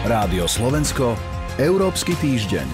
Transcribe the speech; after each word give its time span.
Rádio 0.00 0.48
Slovensko, 0.48 1.12
Európsky 1.60 2.16
týždeň. 2.16 2.64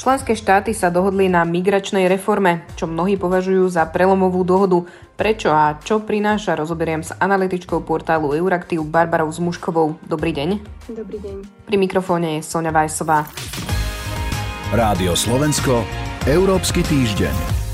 Členské 0.00 0.32
štáty 0.32 0.72
sa 0.72 0.88
dohodli 0.88 1.28
na 1.28 1.44
migračnej 1.44 2.08
reforme, 2.08 2.64
čo 2.80 2.88
mnohí 2.88 3.20
považujú 3.20 3.68
za 3.68 3.84
prelomovú 3.84 4.40
dohodu. 4.40 4.88
Prečo 5.20 5.52
a 5.52 5.76
čo 5.84 6.00
prináša, 6.00 6.56
rozoberiem 6.56 7.04
s 7.04 7.12
analytičkou 7.12 7.84
portálu 7.84 8.32
Euraktiv 8.32 8.80
Barbarou 8.88 9.28
Zmuškovou. 9.28 10.00
Dobrý 10.08 10.32
deň. 10.32 10.64
Dobrý 10.96 11.20
deň. 11.20 11.68
Pri 11.68 11.76
mikrofóne 11.76 12.40
je 12.40 12.48
Sonja 12.48 12.72
Vajsová. 12.72 13.28
Rádio 14.72 15.12
Slovensko, 15.12 15.84
Európsky 16.24 16.80
týždeň. 16.80 17.65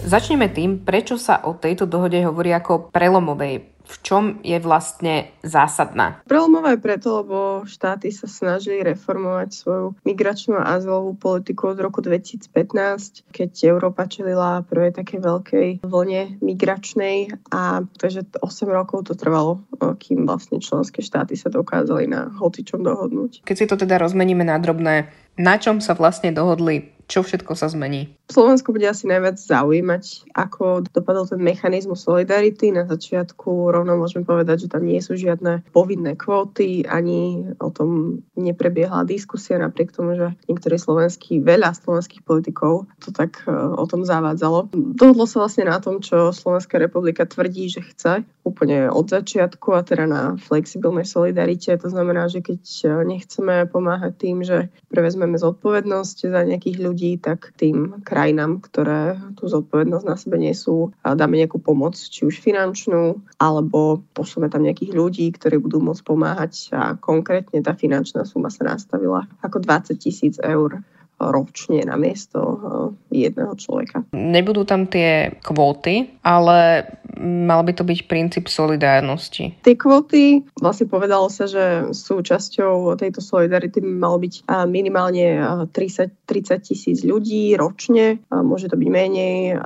Začneme 0.00 0.48
tým, 0.48 0.80
prečo 0.80 1.20
sa 1.20 1.44
o 1.44 1.52
tejto 1.52 1.84
dohode 1.84 2.16
hovorí 2.24 2.56
ako 2.56 2.88
prelomovej 2.88 3.70
v 3.90 3.96
čom 4.06 4.24
je 4.46 4.54
vlastne 4.62 5.34
zásadná? 5.42 6.22
Prelomová 6.30 6.78
je 6.78 6.84
preto, 6.84 7.08
lebo 7.22 7.66
štáty 7.66 8.14
sa 8.14 8.30
snažili 8.30 8.86
reformovať 8.86 9.48
svoju 9.50 9.86
migračnú 10.06 10.62
a 10.62 10.78
azylovú 10.78 11.18
politiku 11.18 11.74
od 11.74 11.78
roku 11.82 11.98
2015, 11.98 13.26
keď 13.34 13.50
Európa 13.66 14.06
čelila 14.06 14.62
prvej 14.62 14.94
také 14.94 15.18
veľkej 15.18 15.82
vlne 15.82 16.38
migračnej 16.38 17.34
a 17.50 17.82
takže 17.98 18.30
8 18.38 18.46
rokov 18.70 19.10
to 19.10 19.18
trvalo, 19.18 19.66
kým 19.98 20.22
vlastne 20.22 20.62
členské 20.62 21.02
štáty 21.02 21.34
sa 21.34 21.50
dokázali 21.50 22.06
na 22.06 22.30
hocičom 22.30 22.86
dohodnúť. 22.86 23.42
Keď 23.42 23.56
si 23.58 23.66
to 23.66 23.74
teda 23.74 23.98
rozmeníme 23.98 24.46
na 24.46 24.62
drobné, 24.62 25.10
na 25.40 25.56
čom 25.58 25.82
sa 25.82 25.98
vlastne 25.98 26.30
dohodli 26.30 26.99
čo 27.10 27.26
všetko 27.26 27.58
sa 27.58 27.66
zmení? 27.66 28.14
Slovensko 28.30 28.70
bude 28.70 28.86
asi 28.86 29.10
najviac 29.10 29.34
zaujímať, 29.34 30.30
ako 30.30 30.86
dopadol 30.86 31.26
ten 31.26 31.42
mechanizmus 31.42 32.06
solidarity. 32.06 32.70
Na 32.70 32.86
začiatku 32.86 33.74
rovno 33.74 33.98
môžeme 33.98 34.22
povedať, 34.22 34.70
že 34.70 34.70
tam 34.70 34.86
nie 34.86 35.02
sú 35.02 35.18
žiadne 35.18 35.66
povinné 35.74 36.14
kvóty, 36.14 36.86
ani 36.86 37.50
o 37.58 37.74
tom 37.74 38.22
neprebiehla 38.38 39.02
diskusia, 39.02 39.58
napriek 39.58 39.90
tomu, 39.90 40.14
že 40.14 40.38
niektorí 40.46 40.78
slovenskí, 40.78 41.42
veľa 41.42 41.74
slovenských 41.74 42.22
politikov 42.22 42.86
to 43.02 43.10
tak 43.10 43.42
e, 43.42 43.50
o 43.50 43.84
tom 43.90 44.06
zavádzalo. 44.06 44.70
Dohodlo 44.70 45.26
sa 45.26 45.42
vlastne 45.42 45.66
na 45.66 45.82
tom, 45.82 45.98
čo 45.98 46.30
Slovenská 46.30 46.78
republika 46.78 47.26
tvrdí, 47.26 47.66
že 47.66 47.82
chce 47.82 48.22
úplne 48.46 48.86
od 48.86 49.10
začiatku 49.10 49.74
a 49.74 49.82
teda 49.82 50.06
na 50.06 50.22
flexibilnej 50.38 51.04
solidarite. 51.04 51.74
To 51.74 51.88
znamená, 51.90 52.30
že 52.30 52.38
keď 52.44 52.62
e, 52.62 52.86
nechceme 53.02 53.66
pomáhať 53.66 54.12
tým, 54.14 54.46
že 54.46 54.70
prevezmeme 54.86 55.34
zodpovednosť 55.34 56.30
za 56.30 56.40
nejakých 56.46 56.78
ľudí, 56.78 56.99
ľudí, 57.00 57.16
tak 57.16 57.56
tým 57.56 58.04
krajinám, 58.04 58.60
ktoré 58.60 59.16
tú 59.40 59.48
zodpovednosť 59.48 60.04
na 60.04 60.16
sebe 60.20 60.36
nesú, 60.36 60.92
dáme 61.00 61.40
nejakú 61.40 61.56
pomoc, 61.56 61.96
či 61.96 62.28
už 62.28 62.44
finančnú, 62.44 63.24
alebo 63.40 64.04
pošleme 64.12 64.52
tam 64.52 64.68
nejakých 64.68 64.92
ľudí, 64.92 65.32
ktorí 65.32 65.56
budú 65.64 65.80
môcť 65.80 66.04
pomáhať 66.04 66.52
a 66.76 67.00
konkrétne 67.00 67.64
tá 67.64 67.72
finančná 67.72 68.28
suma 68.28 68.52
sa 68.52 68.68
nastavila 68.68 69.24
ako 69.40 69.64
20 69.64 69.96
tisíc 69.96 70.36
eur 70.44 70.84
ročne 71.20 71.84
na 71.84 72.00
miesto 72.00 72.40
eh, 72.40 73.28
jedného 73.28 73.52
človeka. 73.52 74.08
Nebudú 74.16 74.64
tam 74.64 74.88
tie 74.88 75.36
kvóty, 75.44 76.16
ale 76.24 76.88
mal 77.20 77.60
by 77.62 77.72
to 77.76 77.84
byť 77.84 78.08
princíp 78.08 78.48
solidárnosti. 78.48 79.60
Tie 79.60 79.76
kvóty, 79.76 80.42
vlastne 80.56 80.88
povedalo 80.88 81.28
sa, 81.28 81.44
že 81.44 81.92
súčasťou 81.92 82.96
tejto 82.96 83.20
solidarity 83.20 83.84
by 83.84 83.90
malo 83.92 84.16
byť 84.24 84.48
minimálne 84.66 85.26
30, 85.70 86.08
eh, 86.08 86.14
30 86.24 86.64
tisíc 86.64 86.98
ľudí 87.04 87.54
ročne. 87.58 88.22
Môže 88.30 88.70
to 88.70 88.78
byť 88.78 88.88
menej, 88.88 89.58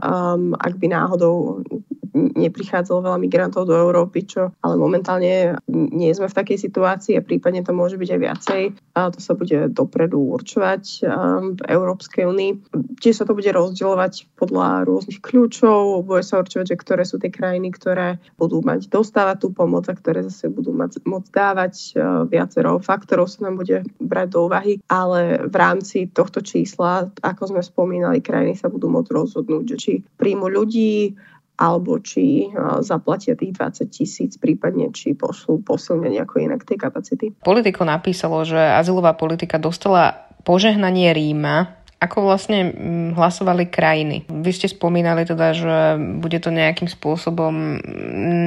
ak 0.56 0.74
by 0.80 0.86
náhodou 0.90 1.62
neprichádzalo 2.14 3.10
veľa 3.10 3.18
migrantov 3.18 3.66
do 3.66 3.74
Európy, 3.74 4.24
čo 4.24 4.54
ale 4.62 4.74
momentálne 4.78 5.58
nie 5.68 6.14
sme 6.14 6.30
v 6.30 6.38
takej 6.38 6.58
situácii 6.62 7.18
a 7.18 7.26
prípadne 7.26 7.66
to 7.66 7.74
môže 7.74 7.98
byť 7.98 8.08
aj 8.14 8.20
viacej. 8.22 8.62
A 8.94 9.10
to 9.10 9.18
sa 9.18 9.34
bude 9.34 9.74
dopredu 9.74 10.22
určovať 10.38 11.02
v 11.58 11.60
Európskej 11.66 12.24
únii. 12.30 12.50
Čiže 13.02 13.22
sa 13.22 13.24
to 13.26 13.34
bude 13.34 13.50
rozdielovať 13.50 14.30
podľa 14.38 14.86
rôznych 14.86 15.18
kľúčov, 15.18 16.06
bude 16.06 16.22
sa 16.22 16.40
určovať, 16.40 16.70
že 16.70 16.80
ktoré 16.80 17.02
sú 17.02 17.18
tie 17.18 17.34
krajiny, 17.34 17.74
ktoré 17.74 18.22
budú 18.38 18.62
mať 18.62 18.86
dostávať 18.86 19.36
tú 19.42 19.48
pomoc 19.50 19.90
a 19.90 19.98
ktoré 19.98 20.22
zase 20.22 20.46
budú 20.48 20.70
mať, 20.70 21.02
môcť 21.02 21.30
dávať. 21.34 21.74
Viacero 22.30 22.78
faktorov 22.78 23.26
sa 23.26 23.50
nám 23.50 23.58
bude 23.58 23.82
brať 23.98 24.28
do 24.30 24.46
úvahy, 24.46 24.78
ale 24.86 25.50
v 25.50 25.56
rámci 25.58 26.06
tohto 26.06 26.38
čísla, 26.38 27.10
ako 27.26 27.50
sme 27.50 27.62
spomínali, 27.66 28.22
krajiny 28.22 28.54
sa 28.54 28.70
budú 28.70 28.86
môcť 28.86 29.10
rozhodnúť, 29.10 29.66
či 29.74 29.98
príjmu 30.14 30.46
ľudí, 30.46 31.18
alebo 31.54 32.02
či 32.02 32.50
zaplatia 32.82 33.38
tých 33.38 33.54
20 33.54 33.86
tisíc, 33.94 34.32
prípadne 34.34 34.90
či 34.90 35.14
pošlú 35.14 35.62
posilne 35.62 36.10
nejako 36.10 36.42
inak 36.42 36.66
tej 36.66 36.82
kapacity. 36.82 37.26
Politiko 37.46 37.86
napísalo, 37.86 38.42
že 38.42 38.58
azylová 38.58 39.14
politika 39.14 39.62
dostala 39.62 40.26
požehnanie 40.42 41.14
Ríma. 41.14 41.78
Ako 42.02 42.26
vlastne 42.26 42.68
mm, 42.68 43.10
hlasovali 43.16 43.70
krajiny? 43.70 44.28
Vy 44.28 44.50
ste 44.52 44.68
spomínali 44.68 45.24
teda, 45.24 45.56
že 45.56 45.76
bude 46.20 46.36
to 46.36 46.52
nejakým 46.52 46.90
spôsobom 46.90 47.80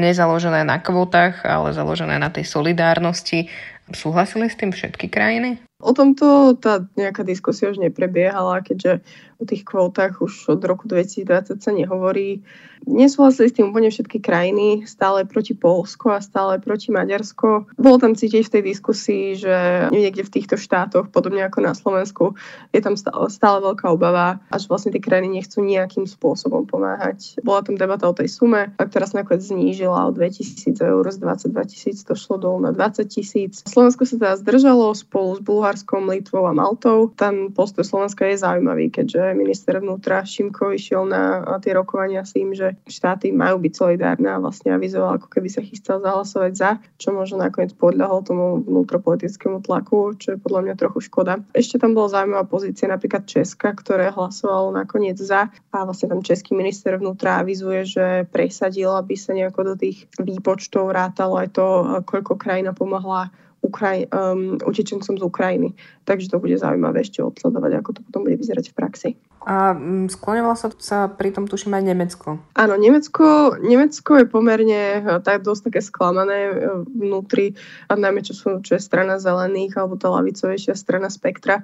nezaložené 0.03 0.61
na 0.61 0.77
kvotách, 0.77 1.41
ale 1.47 1.73
založené 1.73 2.21
na 2.21 2.29
tej 2.29 2.45
solidárnosti. 2.45 3.49
Súhlasili 3.87 4.51
s 4.51 4.59
tým 4.59 4.75
všetky 4.75 5.09
krajiny? 5.09 5.57
O 5.79 5.95
tomto 5.95 6.57
tá 6.59 6.85
nejaká 6.99 7.23
diskusia 7.23 7.71
už 7.71 7.79
neprebiehala, 7.81 8.61
keďže 8.61 9.01
o 9.37 9.45
tých 9.45 9.63
kvótach 9.63 10.21
už 10.21 10.57
od 10.57 10.61
roku 10.65 10.89
2020 10.89 11.61
sa 11.61 11.71
nehovorí. 11.73 12.41
Nesúhlasili 12.87 13.49
s 13.49 13.57
tým 13.57 13.73
úplne 13.73 13.89
všetky 13.89 14.21
krajiny, 14.21 14.85
stále 14.85 15.25
proti 15.25 15.57
Polsko 15.57 16.13
a 16.13 16.21
stále 16.21 16.61
proti 16.61 16.93
Maďarsko. 16.93 17.73
Bolo 17.75 17.97
tam 17.97 18.13
cítiť 18.13 18.47
v 18.47 18.53
tej 18.53 18.63
diskusii, 18.63 19.25
že 19.35 19.55
niekde 19.89 20.21
v 20.23 20.33
týchto 20.39 20.55
štátoch, 20.55 21.09
podobne 21.09 21.41
ako 21.45 21.59
na 21.65 21.73
Slovensku, 21.73 22.37
je 22.71 22.81
tam 22.81 22.93
stále, 22.93 23.27
stále 23.33 23.65
veľká 23.65 23.89
obava 23.89 24.39
a 24.47 24.55
že 24.61 24.69
vlastne 24.69 24.93
tie 24.93 25.01
krajiny 25.01 25.41
nechcú 25.41 25.65
nejakým 25.65 26.05
spôsobom 26.05 26.69
pomáhať. 26.69 27.41
Bola 27.41 27.65
tam 27.65 27.75
debata 27.75 28.05
o 28.07 28.13
tej 28.13 28.29
sume, 28.29 28.71
ktorá 28.77 29.09
sa 29.09 29.25
nakoniec 29.25 29.43
znížila 29.43 30.07
o 30.07 30.15
2000 30.15 30.77
eur 30.77 31.03
z 31.09 31.17
22 31.17 31.71
tisíc, 31.73 31.97
to 32.05 32.13
šlo 32.13 32.37
dolu 32.37 32.61
na 32.61 32.71
20 32.71 33.03
tisíc. 33.09 33.65
Slovensko 33.65 34.05
sa 34.05 34.15
teda 34.21 34.33
zdržalo 34.37 34.93
spolu 34.93 35.35
s 35.35 35.41
Bulharskom, 35.41 36.07
Litvou 36.07 36.45
a 36.45 36.53
Maltou. 36.53 37.09
Tam 37.17 37.51
postoj 37.51 37.83
Slovenska 37.83 38.23
je 38.29 38.37
zaujímavý, 38.39 38.93
keďže 38.93 39.26
minister 39.33 39.79
vnútra 39.81 40.23
Šimko 40.23 40.75
išiel 40.75 41.07
na 41.07 41.43
tie 41.59 41.73
rokovania 41.73 42.23
s 42.23 42.35
tým, 42.35 42.53
že 42.53 42.77
štáty 42.85 43.33
majú 43.33 43.59
byť 43.59 43.73
solidárne 43.73 44.29
a 44.31 44.39
vlastne 44.39 44.75
avizoval, 44.75 45.17
ako 45.17 45.27
keby 45.27 45.49
sa 45.49 45.65
chystal 45.65 45.97
zahlasovať 46.03 46.51
za, 46.53 46.69
čo 47.01 47.11
možno 47.11 47.41
nakoniec 47.41 47.73
podľahol 47.75 48.23
tomu 48.23 48.45
vnútropolitickému 48.63 49.65
tlaku, 49.65 50.15
čo 50.19 50.35
je 50.35 50.43
podľa 50.43 50.61
mňa 50.69 50.75
trochu 50.77 51.09
škoda. 51.09 51.41
Ešte 51.51 51.81
tam 51.81 51.97
bola 51.97 52.13
zaujímavá 52.13 52.45
pozícia 52.45 52.85
napríklad 52.87 53.25
Česka, 53.25 53.73
ktoré 53.73 54.13
hlasovalo 54.13 54.71
nakoniec 54.71 55.17
za 55.17 55.49
a 55.51 55.77
vlastne 55.83 56.11
tam 56.11 56.21
český 56.21 56.53
minister 56.53 56.95
vnútra 56.99 57.41
avizuje, 57.41 57.87
že 57.87 58.05
presadil, 58.29 58.93
aby 58.93 59.15
sa 59.17 59.33
nejako 59.33 59.73
do 59.73 59.75
tých 59.79 60.05
výpočtov 60.19 60.91
rátalo 60.93 61.39
aj 61.39 61.49
to, 61.55 61.65
koľko 62.05 62.37
krajina 62.37 62.75
pomohla 62.75 63.31
Ukraj- 63.67 64.07
um, 64.09 64.55
utečencom 64.63 65.19
z 65.19 65.23
Ukrajiny. 65.23 65.75
Takže 66.07 66.31
to 66.31 66.39
bude 66.39 66.55
zaujímavé 66.55 67.03
ešte 67.03 67.19
odsledovať, 67.19 67.71
ako 67.83 67.89
to 67.91 67.99
potom 68.07 68.23
bude 68.23 68.39
vyzerať 68.39 68.71
v 68.71 68.77
praxi. 68.79 69.09
A 69.43 69.75
mm, 69.75 70.11
skloňovalo 70.11 70.55
sa, 70.55 70.71
sa 70.79 70.97
pri 71.11 71.35
tom 71.35 71.47
tuším 71.47 71.75
aj 71.75 71.83
Nemecko. 71.83 72.39
Áno, 72.55 72.75
Nemecko, 72.75 73.55
Nemecko 73.59 74.19
je 74.19 74.25
pomerne 74.27 74.83
e, 74.99 75.01
tak 75.23 75.43
dosť 75.43 75.71
také 75.71 75.79
sklamané 75.79 76.39
e, 76.47 76.53
vnútri, 76.83 77.55
a 77.87 77.95
najmä 77.95 78.23
čo, 78.23 78.35
sú, 78.35 78.49
čo 78.59 78.75
je 78.75 78.83
strana 78.83 79.19
zelených 79.19 79.75
alebo 79.79 79.95
tá 79.95 80.11
lavicovejšia 80.11 80.75
strana 80.75 81.07
spektra. 81.07 81.63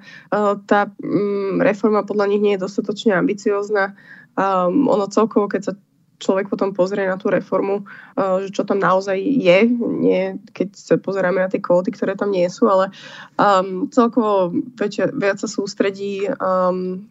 tá 0.64 0.92
um, 1.00 1.60
reforma 1.60 2.04
podľa 2.04 2.32
nich 2.32 2.40
nie 2.40 2.54
je 2.56 2.64
dostatočne 2.64 3.16
ambiciozná. 3.16 3.96
Um, 4.34 4.88
ono 4.88 5.06
celkovo, 5.08 5.46
keď 5.46 5.60
sa 5.62 5.72
človek 6.18 6.46
potom 6.46 6.70
pozrie 6.70 7.04
na 7.06 7.18
tú 7.18 7.30
reformu, 7.30 7.82
uh, 7.82 8.38
že 8.42 8.54
čo 8.54 8.62
tam 8.62 8.78
naozaj 8.78 9.18
je, 9.18 9.58
nie 10.00 10.38
keď 10.54 10.68
sa 10.74 10.94
pozeráme 10.98 11.42
na 11.42 11.50
tie 11.50 11.62
kvóty, 11.62 11.90
ktoré 11.90 12.14
tam 12.14 12.30
nie 12.30 12.46
sú, 12.46 12.70
ale 12.70 12.94
um, 13.38 13.90
celkovo 13.90 14.54
väčšia, 14.78 15.14
viac 15.14 15.38
sa 15.42 15.48
sústredí 15.50 16.26
um, 16.28 17.06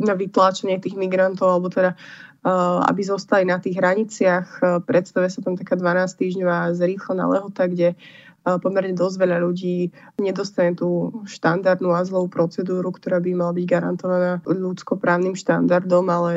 na 0.00 0.14
vytláčanie 0.16 0.80
tých 0.80 0.96
migrantov, 0.96 1.52
alebo 1.52 1.68
teda 1.68 1.94
uh, 2.44 2.80
aby 2.88 3.02
zostali 3.04 3.44
na 3.44 3.60
tých 3.60 3.76
hraniciach. 3.76 4.46
Uh, 4.60 4.78
predstavuje 4.80 5.30
sa 5.30 5.40
tam 5.44 5.54
taká 5.60 5.76
12-týždňová 5.76 6.72
zrýchlená 6.76 7.28
lehota, 7.28 7.68
kde 7.68 7.92
uh, 7.92 8.29
pomerne 8.58 8.96
dosť 8.96 9.16
veľa 9.20 9.38
ľudí 9.44 9.92
nedostane 10.18 10.74
tú 10.74 11.22
štandardnú 11.28 11.94
azylovú 11.94 12.32
procedúru, 12.32 12.90
ktorá 12.90 13.20
by 13.20 13.30
mala 13.36 13.52
byť 13.54 13.66
garantovaná 13.68 14.32
ľudskoprávnym 14.48 15.36
štandardom, 15.38 16.04
ale 16.10 16.32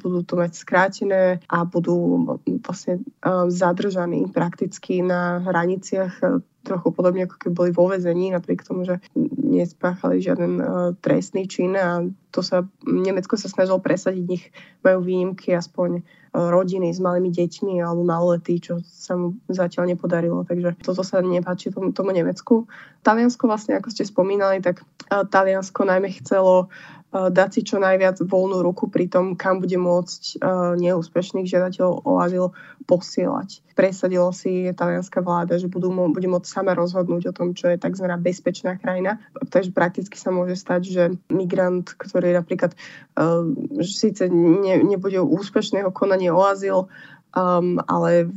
budú 0.00 0.24
to 0.24 0.38
mať 0.38 0.52
skrátené 0.56 1.42
a 1.50 1.66
budú 1.66 2.24
vlastne 2.62 3.02
zadržaní 3.50 4.30
prakticky 4.30 5.02
na 5.02 5.42
hraniciach 5.42 6.42
trochu 6.62 6.88
podobne 6.94 7.26
ako 7.26 7.36
keby 7.38 7.52
boli 7.52 7.70
vo 7.74 7.90
vezení, 7.90 8.30
napriek 8.30 8.62
tomu, 8.62 8.86
že 8.86 9.02
nespáchali 9.42 10.22
žiaden 10.22 10.52
uh, 10.58 10.66
trestný 10.98 11.50
čin 11.50 11.76
a 11.76 12.06
to 12.32 12.40
sa, 12.40 12.64
Nemecko 12.88 13.36
sa 13.36 13.52
snažilo 13.52 13.82
presadiť, 13.82 14.24
nich 14.24 14.48
majú 14.80 15.04
výnimky 15.04 15.52
aspoň 15.52 16.00
rodiny 16.32 16.96
s 16.96 16.96
malými 16.96 17.28
deťmi 17.28 17.84
alebo 17.84 18.08
maloletí, 18.08 18.56
čo 18.56 18.80
sa 18.88 19.20
mu 19.20 19.36
zatiaľ 19.52 19.92
nepodarilo. 19.92 20.48
Takže 20.48 20.80
toto 20.80 21.04
sa 21.04 21.20
nepáči 21.20 21.68
tomu, 21.68 21.92
tomu 21.92 22.16
Nemecku. 22.16 22.64
Taliansko 23.04 23.44
vlastne, 23.44 23.76
ako 23.76 23.92
ste 23.92 24.08
spomínali, 24.08 24.64
tak 24.64 24.80
Taliansko 25.12 25.84
najmä 25.84 26.08
chcelo 26.24 26.72
dať 27.12 27.48
si 27.52 27.60
čo 27.60 27.76
najviac 27.76 28.24
voľnú 28.24 28.64
ruku 28.64 28.88
pri 28.88 29.04
tom, 29.04 29.36
kam 29.36 29.60
bude 29.60 29.76
môcť 29.76 30.40
neúspešných 30.80 31.44
žiadateľov 31.44 32.08
o 32.08 32.12
azyl 32.16 32.46
posielať. 32.88 33.62
Presadilo 33.76 34.32
si 34.32 34.68
talianská 34.72 35.20
vláda, 35.20 35.56
že 35.56 35.68
budú, 35.68 35.92
bude 35.92 36.28
môcť 36.28 36.48
sama 36.48 36.72
rozhodnúť 36.72 37.32
o 37.32 37.36
tom, 37.36 37.52
čo 37.52 37.68
je 37.68 37.76
tzv. 37.76 38.06
bezpečná 38.20 38.76
krajina. 38.80 39.20
Takže 39.52 39.76
prakticky 39.76 40.16
sa 40.16 40.32
môže 40.32 40.56
stať, 40.56 40.80
že 40.88 41.04
migrant, 41.28 41.84
ktorý 41.96 42.32
napríklad 42.36 42.72
uh, 43.16 43.44
síce 43.84 44.28
ne, 44.32 44.80
nebude 44.80 45.20
úspešného 45.20 45.92
konania 45.94 46.32
o 46.32 46.42
azyl, 46.42 46.88
um, 47.36 47.80
ale 47.88 48.32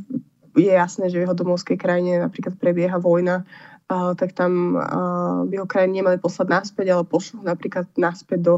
je 0.56 0.72
jasné, 0.72 1.12
že 1.12 1.20
v 1.20 1.24
jeho 1.28 1.36
domovskej 1.36 1.76
krajine 1.76 2.24
napríklad 2.24 2.56
prebieha 2.56 2.96
vojna, 2.96 3.44
tak 3.88 4.34
tam 4.34 4.74
by 5.46 5.54
ho 5.62 5.66
krajiny 5.66 6.02
nemali 6.02 6.18
poslať 6.18 6.46
naspäť, 6.50 6.86
ale 6.90 7.06
pošlo 7.06 7.46
napríklad 7.46 7.86
naspäť 7.94 8.40
do 8.42 8.54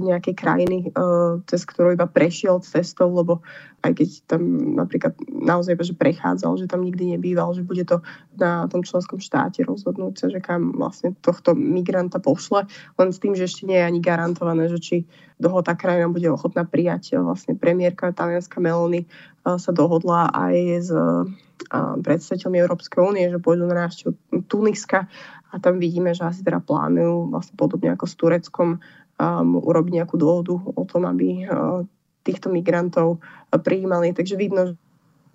nejakej 0.00 0.34
krajiny, 0.36 0.78
uh, 0.92 1.40
cez 1.48 1.64
ktorú 1.64 1.96
iba 1.96 2.04
prešiel 2.04 2.60
cestou, 2.60 3.08
lebo 3.12 3.40
aj 3.80 3.96
keď 3.96 4.08
tam 4.26 4.42
napríklad 4.76 5.14
naozaj 5.30 5.78
že 5.80 5.94
prechádzal, 5.94 6.58
že 6.58 6.66
tam 6.66 6.82
nikdy 6.82 7.16
nebýval, 7.16 7.54
že 7.54 7.62
bude 7.62 7.86
to 7.86 8.02
na 8.36 8.66
tom 8.66 8.82
členskom 8.82 9.22
štáte 9.22 9.62
rozhodnúť 9.64 10.14
sa, 10.18 10.26
že 10.28 10.42
kam 10.42 10.74
vlastne 10.74 11.14
tohto 11.22 11.56
migranta 11.56 12.18
pošle, 12.18 12.66
len 12.98 13.08
s 13.14 13.22
tým, 13.22 13.32
že 13.38 13.46
ešte 13.46 13.64
nie 13.64 13.78
je 13.78 13.88
ani 13.88 14.00
garantované, 14.02 14.68
že 14.68 14.78
či 14.82 14.96
doho 15.40 15.60
tá 15.62 15.76
krajina 15.78 16.10
bude 16.12 16.26
ochotná 16.28 16.66
prijať. 16.66 17.16
Vlastne 17.20 17.56
premiérka 17.56 18.12
talianska 18.12 18.60
Meloni 18.60 19.06
uh, 19.06 19.56
sa 19.56 19.70
dohodla 19.70 20.28
aj 20.34 20.54
s 20.82 20.90
predstaviteľmi 22.04 22.58
Európskej 22.62 23.00
únie, 23.00 23.32
že 23.32 23.40
pôjdu 23.40 23.64
na 23.64 23.88
návštevu 23.88 24.44
Tuniska 24.46 25.08
a 25.50 25.54
tam 25.56 25.80
vidíme, 25.80 26.12
že 26.12 26.28
asi 26.28 26.44
teda 26.44 26.60
plánujú 26.60 27.32
vlastne 27.32 27.56
podobne 27.56 27.96
ako 27.96 28.04
s 28.04 28.14
Tureckom 28.18 28.68
um, 29.16 29.60
urobiť 29.60 29.92
nejakú 30.02 30.16
dôvodu 30.16 30.54
o 30.56 30.82
tom, 30.88 31.08
aby 31.08 31.44
uh, 31.44 31.82
týchto 32.22 32.52
migrantov 32.52 33.18
uh, 33.18 33.58
prijímali. 33.60 34.12
Takže 34.12 34.36
vidno, 34.36 34.76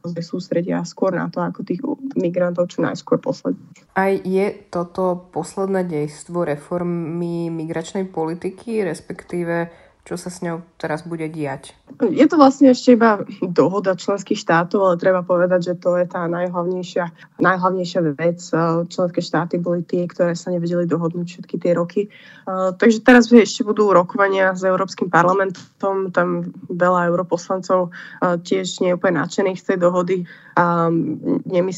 že 0.01 0.21
sústredia 0.25 0.81
skôr 0.81 1.13
na 1.13 1.29
to, 1.29 1.45
ako 1.45 1.61
tých 1.61 1.81
migrantov 2.17 2.73
čo 2.73 2.81
najskôr 2.81 3.21
poslať. 3.21 3.53
Aj 3.93 4.13
je 4.13 4.45
toto 4.73 5.29
posledné 5.29 5.85
dejstvo 5.85 6.41
reformy 6.41 7.53
migračnej 7.53 8.09
politiky, 8.09 8.81
respektíve 8.81 9.69
čo 10.01 10.17
sa 10.17 10.33
s 10.33 10.41
ňou 10.41 10.65
teraz 10.81 11.05
bude 11.05 11.29
diať? 11.29 11.77
Je 12.01 12.25
to 12.25 12.33
vlastne 12.33 12.73
ešte 12.73 12.97
iba 12.97 13.21
dohoda 13.45 13.93
členských 13.93 14.39
štátov, 14.39 14.81
ale 14.81 14.95
treba 14.97 15.21
povedať, 15.21 15.71
že 15.71 15.73
to 15.77 15.93
je 16.01 16.09
tá 16.09 16.25
najhlavnejšia, 16.25 17.37
najhlavnejšia 17.37 18.01
vec. 18.17 18.41
Členské 18.89 19.21
štáty 19.21 19.61
boli 19.61 19.85
tie, 19.85 20.09
ktoré 20.09 20.33
sa 20.33 20.49
nevedeli 20.49 20.89
dohodnúť 20.89 21.27
všetky 21.37 21.55
tie 21.61 21.77
roky. 21.77 22.09
Takže 22.49 23.05
teraz 23.05 23.29
ešte 23.29 23.61
budú 23.61 23.93
rokovania 23.93 24.57
s 24.57 24.65
Európskym 24.65 25.13
parlamentom. 25.13 26.09
Tam 26.09 26.49
veľa 26.73 27.13
europoslancov 27.13 27.93
tiež 28.41 28.81
nie 28.81 28.91
je 28.91 28.97
úplne 28.97 29.21
nadšených 29.21 29.61
z 29.61 29.65
tej 29.69 29.77
dohody. 29.77 30.17
A 30.57 30.89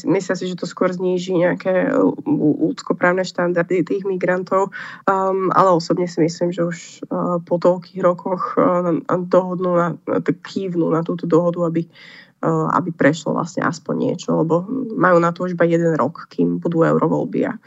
myslia 0.08 0.34
si, 0.34 0.50
že 0.50 0.58
to 0.58 0.66
skôr 0.66 0.90
zníži 0.90 1.36
nejaké 1.36 1.92
ľudskoprávne 2.26 3.22
štandardy 3.22 3.84
tých 3.84 4.02
migrantov. 4.08 4.72
ale 5.52 5.68
osobne 5.70 6.08
si 6.08 6.24
myslím, 6.24 6.50
že 6.50 6.64
už 6.64 6.78
po 7.44 7.56
toľkých 7.60 8.00
rokoch 8.00 8.13
rokoch 8.14 8.54
eh, 8.54 9.02
dohodnú 9.10 9.70
na, 9.74 9.88
kývnú 10.22 10.94
na 10.94 11.02
túto 11.02 11.26
dohodu, 11.26 11.66
aby, 11.66 11.82
eh, 11.82 12.66
aby 12.78 12.90
prešlo 12.94 13.34
vlastne 13.34 13.66
aspoň 13.66 13.94
niečo, 13.98 14.38
lebo 14.38 14.62
majú 14.94 15.18
na 15.18 15.34
to 15.34 15.50
už 15.50 15.58
iba 15.58 15.66
jeden 15.66 15.98
rok, 15.98 16.30
kým 16.30 16.62
budú 16.62 16.86
eurovoľby 16.86 17.40
a 17.50 17.58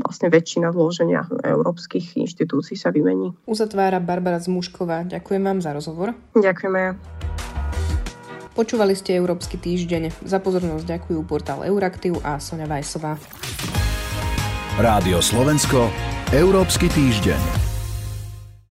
vlastne 0.00 0.32
väčšina 0.32 0.72
zloženia 0.72 1.28
európskych 1.44 2.16
inštitúcií 2.16 2.74
sa 2.80 2.88
vymení. 2.88 3.36
Uzatvára 3.44 4.00
Barbara 4.00 4.40
Zmušková. 4.40 5.04
Ďakujem 5.04 5.42
vám 5.44 5.60
za 5.60 5.76
rozhovor. 5.76 6.16
Ďakujeme. 6.32 6.96
Počúvali 8.56 8.98
ste 8.98 9.16
Európsky 9.16 9.56
týždeň. 9.56 10.26
Za 10.26 10.42
pozornosť 10.42 10.84
ďakujú 10.84 11.20
portál 11.24 11.62
Euraktiv 11.64 12.18
a 12.24 12.40
Sonja 12.42 12.66
Vajsová. 12.66 13.16
Rádio 14.80 15.20
Slovensko, 15.20 15.92
Európsky 16.32 16.88
týždeň. 16.88 17.59